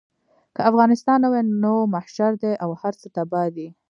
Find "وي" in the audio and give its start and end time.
1.33-1.41